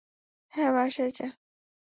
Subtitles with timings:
[0.53, 1.27] হ্যাঁ, বাসায় যা।